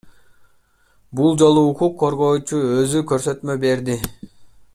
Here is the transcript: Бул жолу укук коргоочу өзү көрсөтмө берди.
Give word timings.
Бул 1.19 1.37
жолу 1.41 1.63
укук 1.73 1.93
коргоочу 2.05 2.63
өзү 2.81 3.05
көрсөтмө 3.13 3.59
берди. 3.67 4.01